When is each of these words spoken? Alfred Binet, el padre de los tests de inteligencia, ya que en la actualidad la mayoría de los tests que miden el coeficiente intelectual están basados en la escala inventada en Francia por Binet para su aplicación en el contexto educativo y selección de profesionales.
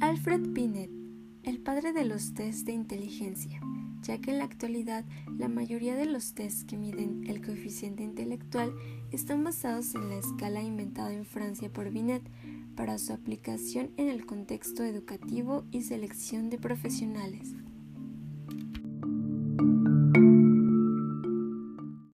Alfred 0.00 0.50
Binet, 0.50 0.90
el 1.42 1.58
padre 1.58 1.92
de 1.92 2.04
los 2.04 2.32
tests 2.32 2.64
de 2.64 2.70
inteligencia, 2.70 3.60
ya 4.02 4.20
que 4.20 4.30
en 4.30 4.38
la 4.38 4.44
actualidad 4.44 5.04
la 5.36 5.48
mayoría 5.48 5.96
de 5.96 6.06
los 6.06 6.34
tests 6.34 6.64
que 6.64 6.76
miden 6.76 7.24
el 7.26 7.44
coeficiente 7.44 8.04
intelectual 8.04 8.72
están 9.10 9.42
basados 9.42 9.96
en 9.96 10.08
la 10.08 10.18
escala 10.18 10.62
inventada 10.62 11.12
en 11.12 11.24
Francia 11.24 11.72
por 11.72 11.90
Binet 11.90 12.22
para 12.76 12.96
su 12.98 13.12
aplicación 13.12 13.90
en 13.96 14.08
el 14.08 14.24
contexto 14.24 14.84
educativo 14.84 15.64
y 15.72 15.82
selección 15.82 16.48
de 16.48 16.58
profesionales. 16.58 17.56